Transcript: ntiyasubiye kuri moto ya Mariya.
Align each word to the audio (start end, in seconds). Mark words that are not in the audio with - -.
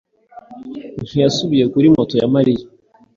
ntiyasubiye 1.07 1.65
kuri 1.73 1.87
moto 1.95 2.13
ya 2.21 2.27
Mariya. 2.35 2.65